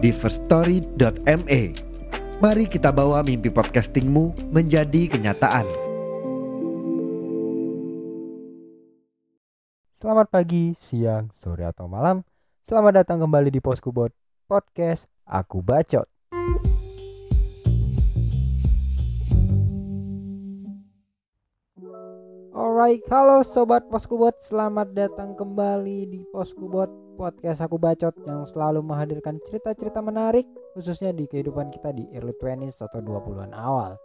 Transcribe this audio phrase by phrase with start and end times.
[0.00, 1.62] di firststory.me.
[2.40, 5.68] Mari kita bawa mimpi podcastingmu menjadi kenyataan.
[10.00, 12.24] Selamat pagi, siang, sore atau malam.
[12.64, 14.08] Selamat datang kembali di Poskubot
[14.48, 16.08] Podcast Aku Bacot.
[22.56, 26.88] Alright, halo sobat Poskubot, selamat datang kembali di Poskubot
[27.20, 32.80] Podcast Aku Bacot yang selalu menghadirkan cerita-cerita menarik khususnya di kehidupan kita di early 20s
[32.80, 34.00] atau 20-an awal.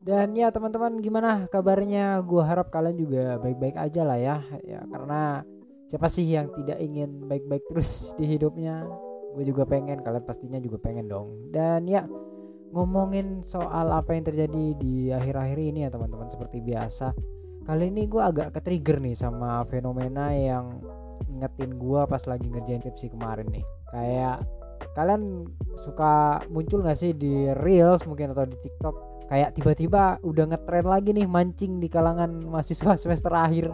[0.00, 2.24] Dan ya teman-teman gimana kabarnya?
[2.24, 4.40] Gue harap kalian juga baik-baik aja lah ya.
[4.64, 5.44] Ya karena
[5.92, 8.88] siapa sih yang tidak ingin baik-baik terus di hidupnya?
[9.36, 11.52] Gue juga pengen, kalian pastinya juga pengen dong.
[11.52, 12.08] Dan ya
[12.72, 17.12] ngomongin soal apa yang terjadi di akhir-akhir ini ya teman-teman seperti biasa
[17.64, 20.84] kali ini gue agak ke trigger nih sama fenomena yang
[21.28, 23.64] ngetin gue pas lagi ngerjain skripsi kemarin nih.
[23.90, 24.44] Kayak
[24.94, 25.48] kalian
[25.82, 28.94] suka muncul gak sih di reels mungkin atau di tiktok?
[29.32, 33.72] Kayak tiba-tiba udah ngetren lagi nih mancing di kalangan mahasiswa semester akhir.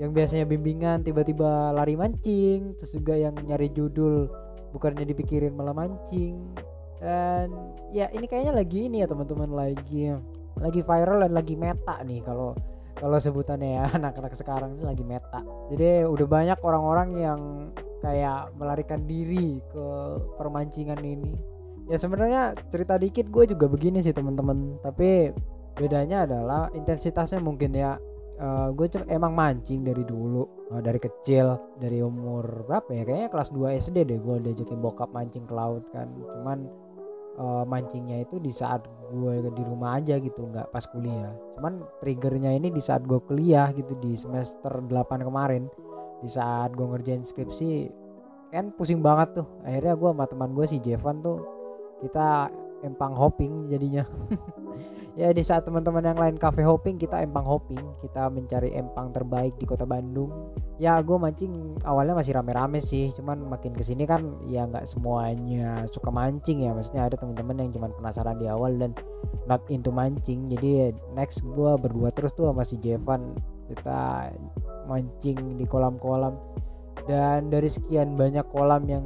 [0.00, 4.28] Yang biasanya bimbingan tiba-tiba lari mancing terus juga yang nyari judul
[4.72, 6.36] bukannya dipikirin malah mancing.
[7.00, 7.52] Dan
[7.96, 10.12] ya ini kayaknya lagi ini ya teman-teman lagi
[10.60, 12.52] lagi viral dan lagi meta nih kalau
[13.00, 15.40] kalau sebutannya ya anak-anak sekarang ini lagi meta.
[15.72, 17.40] Jadi udah banyak orang-orang yang
[18.04, 19.86] kayak melarikan diri ke
[20.36, 21.34] permancingan ini.
[21.88, 24.78] Ya sebenarnya cerita dikit gue juga begini sih teman-teman.
[24.84, 25.32] Tapi
[25.74, 27.96] bedanya adalah intensitasnya mungkin ya.
[28.40, 30.48] Uh, gue emang mancing dari dulu.
[30.72, 33.02] Uh, dari kecil dari umur berapa ya?
[33.04, 36.08] Kayaknya kelas 2 SD deh gue diajakin bokap mancing ke laut kan.
[36.14, 36.68] Cuman
[37.38, 41.30] uh, mancingnya itu di saat gue di rumah aja gitu nggak pas kuliah.
[41.58, 45.70] Cuman triggernya ini di saat gue kuliah gitu di semester 8 kemarin.
[46.24, 47.90] Di saat gue ngerjain skripsi
[48.50, 49.46] kan pusing banget tuh.
[49.62, 51.44] Akhirnya gue sama teman gue si Jevan tuh
[52.02, 52.50] kita
[52.82, 54.04] empang hopping jadinya.
[55.18, 57.82] Ya di saat teman-teman yang lain cafe hopping kita empang hopping.
[57.98, 60.30] Kita mencari empang terbaik di kota Bandung
[60.80, 65.84] ya gue mancing awalnya masih rame-rame sih cuman makin ke sini kan ya nggak semuanya
[65.92, 66.72] suka mancing ya.
[66.72, 68.96] Maksudnya ada teman-teman yang cuma penasaran di awal dan
[69.44, 70.48] not into mancing.
[70.48, 73.36] Jadi next gue berdua terus tuh sama si Jevan
[73.68, 74.32] kita
[74.88, 76.40] mancing di kolam-kolam.
[77.04, 79.04] Dan dari sekian banyak kolam yang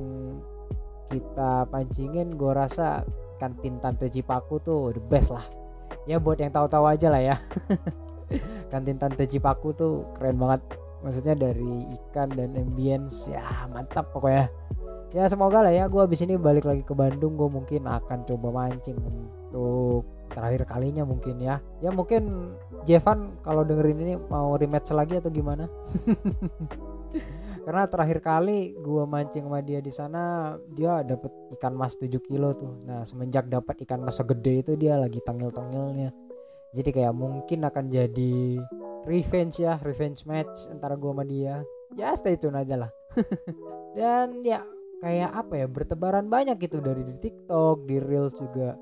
[1.10, 3.02] kita pancingin gue rasa
[3.42, 5.42] kantin tante Cipaku tuh the best lah.
[6.06, 7.36] Ya buat yang tahu-tahu aja lah ya.
[8.72, 14.48] Kantin tante Cipaku tuh keren banget maksudnya dari ikan dan ambience ya mantap pokoknya.
[15.14, 18.50] Ya semoga lah ya gue abis ini balik lagi ke Bandung gue mungkin akan coba
[18.50, 20.02] mancing untuk
[20.34, 21.62] terakhir kalinya mungkin ya.
[21.78, 25.70] Ya mungkin Jevan kalau dengerin ini mau rematch lagi atau gimana?
[27.64, 32.52] Karena terakhir kali gue mancing sama dia di sana dia dapat ikan mas 7 kilo
[32.52, 32.74] tuh.
[32.84, 36.10] Nah semenjak dapat ikan mas segede itu dia lagi tangil-tangilnya.
[36.74, 38.58] Jadi kayak mungkin akan jadi
[39.04, 41.60] revenge ya revenge match antara gue sama dia.
[41.94, 42.90] Ya stay tune aja lah.
[43.98, 44.64] Dan ya
[45.04, 48.74] kayak apa ya bertebaran banyak gitu dari di TikTok di Reels juga.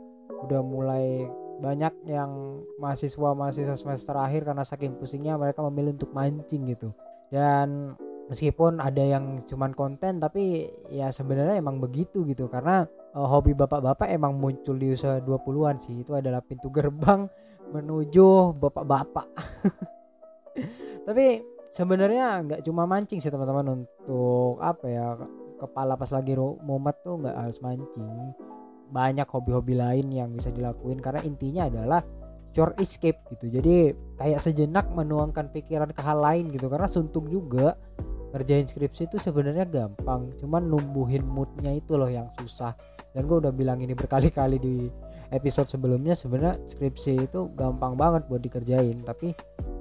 [0.47, 1.27] Udah mulai
[1.63, 6.91] banyak yang mahasiswa mahasiswa semester akhir karena saking pusingnya mereka memilih untuk mancing gitu.
[7.31, 7.95] Dan
[8.31, 12.49] meskipun ada yang cuman konten tapi ya sebenarnya emang begitu gitu.
[12.49, 16.01] Karena uh, hobi bapak-bapak emang muncul di usia 20-an sih.
[16.01, 17.29] Itu adalah pintu gerbang
[17.73, 19.27] menuju bapak-bapak
[21.09, 21.41] tapi
[21.73, 25.17] sebenarnya nggak cuma mancing sih teman-teman untuk apa ya
[25.57, 28.35] kepala pas lagi mumet tuh nggak harus mancing.
[28.93, 32.05] Banyak hobi-hobi lain yang bisa dilakuin karena intinya adalah
[32.53, 33.49] short escape gitu.
[33.49, 37.79] Jadi kayak sejenak menuangkan pikiran ke hal lain gitu karena suntuk juga.
[38.33, 42.73] Ngerjain skripsi itu sebenarnya gampang cuman numbuhin moodnya itu loh yang susah.
[43.13, 44.89] Dan gue udah bilang ini berkali-kali di
[45.33, 49.33] episode sebelumnya sebenarnya skripsi itu gampang banget buat dikerjain tapi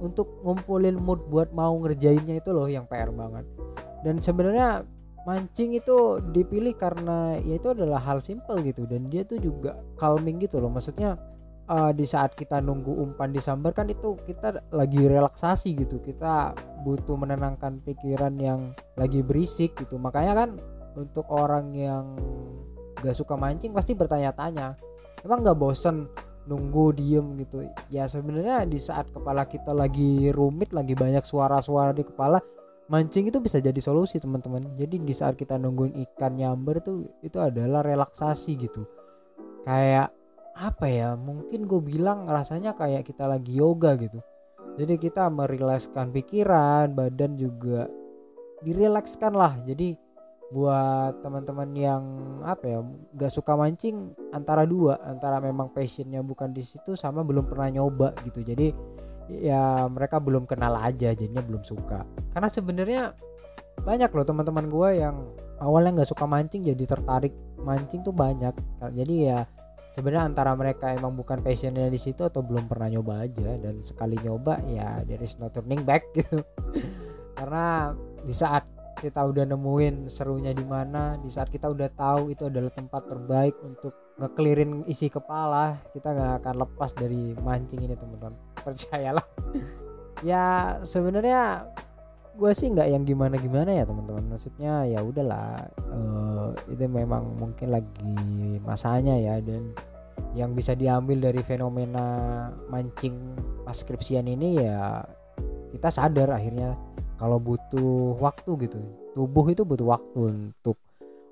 [0.01, 3.45] untuk ngumpulin mood buat mau ngerjainnya itu loh yang PR banget.
[4.01, 4.81] Dan sebenarnya
[5.29, 10.41] mancing itu dipilih karena ya itu adalah hal simple gitu dan dia tuh juga calming
[10.41, 10.73] gitu loh.
[10.73, 11.21] Maksudnya
[11.69, 17.13] uh, di saat kita nunggu umpan disambar kan itu kita lagi relaksasi gitu kita butuh
[17.13, 20.01] menenangkan pikiran yang lagi berisik gitu.
[20.01, 20.49] Makanya kan
[20.97, 22.17] untuk orang yang
[23.05, 24.75] gak suka mancing pasti bertanya-tanya
[25.25, 26.09] emang nggak bosen
[26.49, 27.65] nunggu diem gitu?
[27.93, 32.41] Ya sebenarnya di saat kepala kita lagi rumit lagi banyak suara-suara di kepala
[32.91, 34.75] mancing itu bisa jadi solusi teman-teman.
[34.75, 38.83] Jadi di saat kita nungguin ikan nyamber tuh itu adalah relaksasi gitu.
[39.63, 40.11] Kayak
[40.51, 44.19] apa ya mungkin gue bilang rasanya kayak kita lagi yoga gitu.
[44.75, 47.87] Jadi kita merilekskan pikiran badan juga
[48.63, 49.55] direlakskan lah.
[49.63, 49.95] Jadi
[50.51, 52.03] buat teman-teman yang
[52.43, 52.79] apa ya
[53.15, 58.11] gak suka mancing antara dua antara memang passionnya bukan di situ sama belum pernah nyoba
[58.27, 58.43] gitu.
[58.43, 58.75] Jadi
[59.31, 62.03] ya mereka belum kenal aja jadinya belum suka.
[62.35, 63.01] Karena sebenarnya
[63.81, 65.15] banyak loh teman-teman gue yang
[65.63, 67.31] awalnya nggak suka mancing jadi tertarik
[67.63, 68.51] mancing tuh banyak.
[68.91, 69.47] Jadi ya
[69.95, 74.19] sebenarnya antara mereka emang bukan passionnya di situ atau belum pernah nyoba aja dan sekali
[74.19, 76.43] nyoba ya there is no turning back gitu.
[77.39, 77.95] Karena
[78.27, 81.17] di saat kita udah nemuin serunya di mana.
[81.17, 86.45] Di saat kita udah tahu itu adalah tempat terbaik untuk ngekelirin isi kepala kita nggak
[86.45, 88.37] akan lepas dari mancing ini teman-teman.
[88.65, 89.25] Percayalah.
[90.21, 91.65] Ya sebenarnya
[92.37, 94.37] gue sih nggak yang gimana gimana ya teman-teman.
[94.37, 99.73] Maksudnya ya udahlah uh, itu memang mungkin lagi masanya ya dan
[100.31, 102.05] yang bisa diambil dari fenomena
[102.71, 103.35] mancing
[103.67, 105.03] pas skripsian ini ya
[105.75, 106.75] kita sadar akhirnya
[107.21, 108.81] kalau butuh waktu gitu
[109.13, 110.81] tubuh itu butuh waktu untuk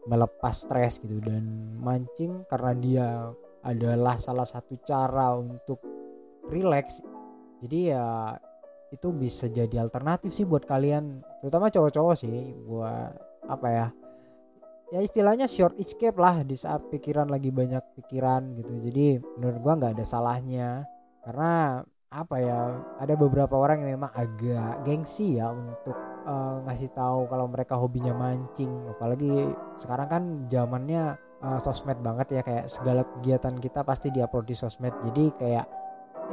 [0.05, 1.17] melepas stres gitu.
[1.17, 3.07] Dan mancing karena dia
[3.65, 5.81] adalah salah satu cara untuk
[6.47, 7.01] relax
[7.59, 8.05] jadi ya
[8.89, 11.21] itu bisa jadi alternatif sih buat kalian.
[11.43, 13.13] Terutama cowok-cowok sih buat
[13.45, 13.87] apa ya?
[14.89, 18.73] Ya istilahnya short escape lah di saat pikiran lagi banyak pikiran gitu.
[18.89, 19.05] Jadi
[19.37, 20.69] menurut gua nggak ada salahnya.
[21.21, 25.93] Karena apa ya ada beberapa orang yang memang agak gengsi ya untuk
[26.25, 28.89] uh, ngasih tahu kalau mereka hobinya mancing.
[28.89, 31.13] Apalagi sekarang kan zamannya
[31.45, 34.93] uh, sosmed banget ya kayak segala kegiatan kita pasti diupload di sosmed.
[35.05, 35.65] Jadi kayak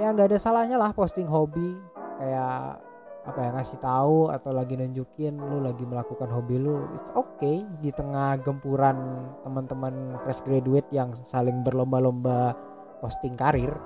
[0.01, 1.77] ya nggak ada salahnya lah posting hobi.
[2.17, 2.81] Kayak
[3.29, 7.69] apa ya ngasih tahu atau lagi nunjukin lu lagi melakukan hobi lu it's okay.
[7.85, 8.97] Di tengah gempuran
[9.45, 12.57] teman-teman fresh graduate yang saling berlomba-lomba
[13.05, 13.77] posting karir.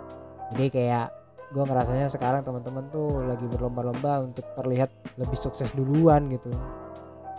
[0.54, 1.19] Jadi kayak
[1.50, 6.50] gue ngerasanya sekarang teman-teman tuh lagi berlomba-lomba untuk terlihat lebih sukses duluan gitu.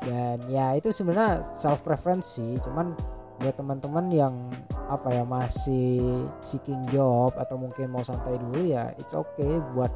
[0.04, 2.98] Dan ya itu sebenarnya self preference sih cuman
[3.42, 4.36] buat teman-teman yang
[4.92, 9.90] apa ya masih seeking job atau mungkin mau santai dulu ya it's okay buat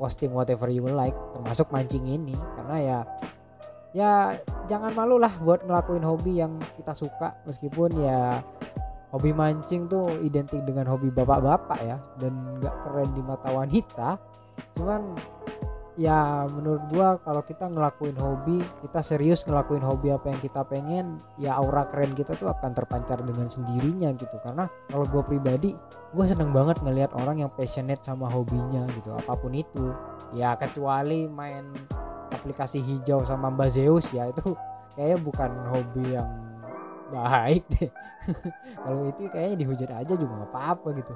[0.00, 2.34] posting whatever you like termasuk mancing ini.
[2.56, 2.98] Karena ya
[3.90, 4.12] ya
[4.70, 8.40] jangan malu lah buat ngelakuin hobi yang kita suka meskipun ya
[9.10, 14.08] hobi mancing tuh identik dengan hobi bapak-bapak ya dan nggak keren di mata wanita.
[14.78, 15.18] Cuman
[15.98, 21.18] ya menurut gua kalau kita ngelakuin hobi kita serius ngelakuin hobi apa yang kita pengen
[21.36, 24.36] ya aura keren kita tuh akan terpancar dengan sendirinya gitu.
[24.46, 25.74] Karena kalau gua pribadi
[26.14, 29.90] gua seneng banget ngelihat orang yang passionate sama hobinya gitu apa pun itu.
[30.30, 31.66] Ya kecuali main
[32.30, 34.54] aplikasi hijau sama Mbak Zeus ya itu
[34.94, 36.49] kayaknya bukan hobi yang
[37.10, 37.90] baik deh.
[38.86, 41.14] Kalau itu kayaknya dihujat aja juga nggak apa-apa gitu.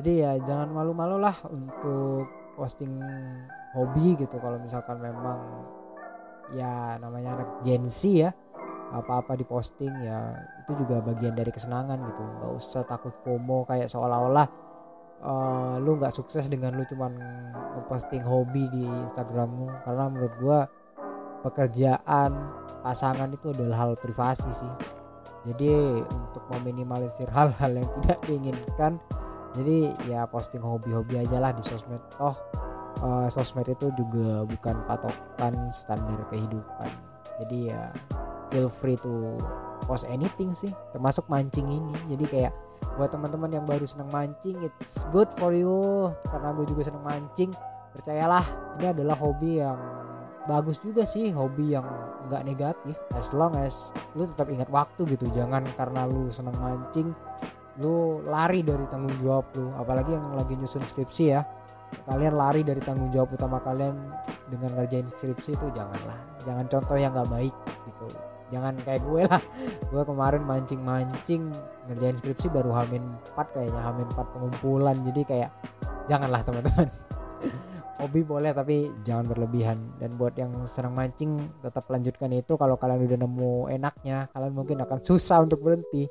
[0.00, 2.26] Jadi ya jangan malu-malu lah untuk
[2.58, 2.90] posting
[3.74, 4.36] hobi gitu.
[4.42, 5.38] Kalau misalkan memang
[6.50, 8.30] ya namanya anak Gen Z ya
[8.90, 10.34] apa-apa diposting ya
[10.66, 12.22] itu juga bagian dari kesenangan gitu.
[12.22, 14.46] Nggak usah takut FOMO kayak seolah-olah
[15.22, 17.14] uh, lu nggak sukses dengan lu cuman
[17.78, 19.70] ngeposting hobi di Instagrammu.
[19.86, 20.58] Karena menurut gua
[21.46, 22.34] pekerjaan
[22.80, 24.99] pasangan itu adalah hal privasi sih
[25.48, 29.00] jadi untuk meminimalisir hal-hal yang tidak diinginkan
[29.54, 31.98] jadi ya posting hobi-hobi aja lah di sosmed.
[32.22, 32.36] Oh
[33.02, 36.90] uh, sosmed itu juga bukan patokan standar kehidupan.
[37.42, 37.90] Jadi ya
[38.54, 39.38] feel free to
[39.86, 41.94] post anything sih termasuk mancing ini.
[42.14, 42.52] Jadi kayak
[42.94, 46.10] buat teman-teman yang baru seneng mancing it's good for you.
[46.30, 47.50] Karena gue juga seneng mancing
[47.90, 48.46] percayalah
[48.78, 49.78] ini adalah hobi yang
[50.48, 51.84] bagus juga sih hobi yang
[52.28, 52.96] nggak negatif.
[53.12, 57.12] As long as lu tetap ingat waktu gitu jangan karena lu seneng mancing
[57.80, 59.72] lu lari dari tanggung jawab lu.
[59.76, 61.42] Apalagi yang lagi nyusun skripsi ya.
[62.06, 63.98] Kalian lari dari tanggung jawab utama kalian
[64.46, 66.18] dengan ngerjain skripsi itu janganlah.
[66.46, 67.54] Jangan contoh yang nggak baik
[67.88, 68.06] gitu.
[68.50, 69.42] Jangan kayak gue lah.
[69.90, 71.50] Gue kemarin mancing-mancing
[71.90, 73.02] ngerjain skripsi baru hamin
[73.34, 74.96] 4 kayaknya hamin 4 pengumpulan.
[75.06, 75.50] Jadi kayak
[76.06, 76.90] janganlah teman-teman
[78.00, 79.78] hobi boleh tapi jangan berlebihan.
[80.00, 84.28] Dan buat yang senang mancing tetap lanjutkan itu kalau kalian udah nemu enaknya.
[84.32, 86.08] Kalian mungkin akan susah untuk berhenti.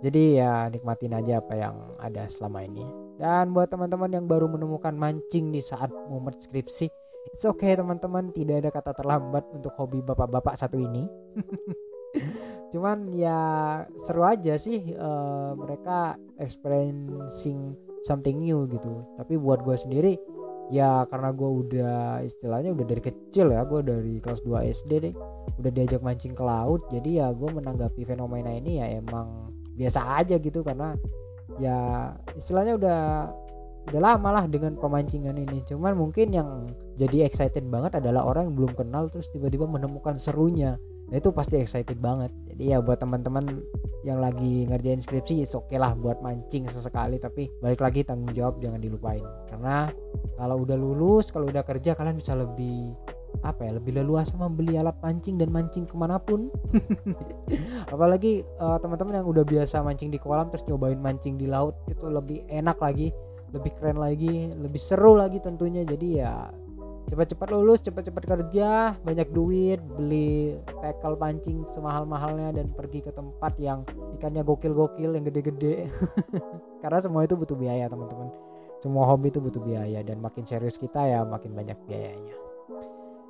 [0.00, 2.84] Jadi ya nikmatin aja apa yang ada selama ini.
[3.20, 6.88] Dan buat teman-teman yang baru menemukan mancing di saat momen skripsi
[7.28, 8.32] it's okay teman-teman.
[8.32, 11.04] Tidak ada kata terlambat untuk hobi bapak-bapak satu ini.
[12.72, 13.38] Cuman ya
[13.98, 17.74] seru aja sih uh, mereka experiencing
[18.06, 19.04] something new gitu.
[19.18, 20.14] Tapi buat gue sendiri
[20.70, 25.14] ya karena gue udah istilahnya udah dari kecil ya gue dari kelas 2 SD deh.
[25.60, 30.38] Udah diajak mancing ke laut jadi ya gue menanggapi fenomena ini ya emang biasa aja
[30.38, 30.62] gitu.
[30.62, 30.94] Karena
[31.58, 33.00] ya istilahnya udah
[33.90, 35.60] udah lama lah dengan pemancingan ini.
[35.66, 40.78] Cuman mungkin yang jadi excited banget adalah orang yang belum kenal terus tiba-tiba menemukan serunya
[41.10, 42.30] nah itu pasti excited banget.
[42.54, 43.60] Jadi ya buat teman-teman
[44.06, 48.62] yang lagi ngerjain skripsi oke okay lah buat mancing sesekali tapi balik lagi tanggung jawab
[48.62, 49.22] jangan dilupain.
[49.50, 49.90] Karena
[50.38, 52.94] kalau udah lulus kalau udah kerja kalian bisa lebih
[53.46, 56.50] apa ya lebih leluasa membeli alat pancing dan mancing ke mana pun.
[57.94, 62.06] Apalagi uh, teman-teman yang udah biasa mancing di kolam terus nyobain mancing di laut itu
[62.10, 63.10] lebih enak lagi
[63.50, 65.82] lebih keren lagi lebih seru lagi tentunya.
[65.82, 66.50] Jadi ya
[67.10, 73.82] cepat-cepat lulus cepat-cepat kerja banyak duit beli tackle pancing semahal-mahalnya dan pergi ke tempat yang
[74.14, 75.90] ikannya gokil-gokil yang gede-gede.
[76.82, 78.30] Karena semua itu butuh biaya teman-teman.
[78.80, 82.34] Semua hobi itu butuh biaya dan makin serius kita ya makin banyak biayanya.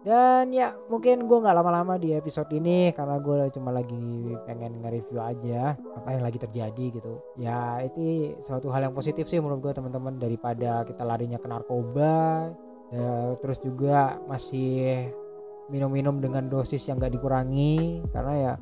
[0.01, 5.21] Dan ya mungkin gue nggak lama-lama di episode ini karena gue cuma lagi pengen nge-review
[5.21, 7.21] aja apa yang lagi terjadi gitu.
[7.37, 12.49] Ya itu suatu hal yang positif sih menurut gue teman-teman daripada kita larinya ke narkoba
[12.94, 15.11] ya, terus juga masih
[15.70, 18.52] minum-minum dengan dosis yang gak dikurangi karena ya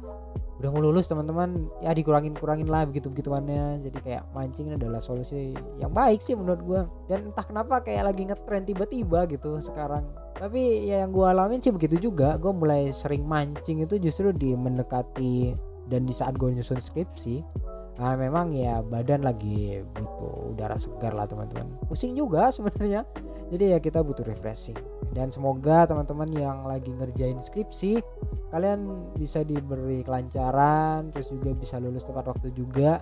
[0.58, 3.78] udah mau lulus teman-teman ya dikurangin kurangin lah begitu begituannya.
[3.86, 8.26] Jadi kayak mancing adalah solusi yang baik sih menurut gue dan entah kenapa kayak lagi
[8.26, 10.02] ngetren tiba-tiba gitu sekarang.
[10.34, 12.34] Tapi ya yang gue alamin sih begitu juga.
[12.42, 15.54] Gue mulai sering mancing itu justru di mendekati
[15.86, 17.46] dan di saat gue nyusun skripsi
[17.98, 21.66] Nah, memang ya badan lagi butuh udara segar lah teman-teman.
[21.90, 23.02] Pusing juga sebenarnya.
[23.48, 24.76] Jadi ya kita butuh refreshing.
[25.16, 28.04] Dan semoga teman-teman yang lagi ngerjain skripsi
[28.48, 33.00] kalian bisa diberi kelancaran, terus juga bisa lulus tepat waktu juga.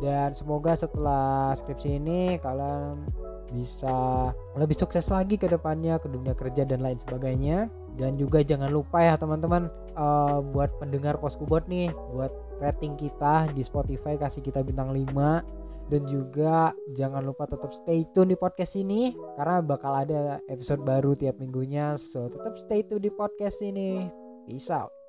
[0.00, 3.08] Dan semoga setelah skripsi ini kalian
[3.50, 7.72] bisa lebih sukses lagi ke depannya ke dunia kerja dan lain sebagainya.
[7.96, 13.64] Dan juga jangan lupa ya teman-teman uh, buat pendengar Poskubot nih, buat rating kita di
[13.64, 15.59] Spotify kasih kita bintang 5
[15.90, 21.18] dan juga jangan lupa tetap stay tune di podcast ini karena bakal ada episode baru
[21.18, 21.98] tiap minggunya.
[21.98, 24.06] So tetap stay tune di podcast ini.
[24.46, 24.94] Peace out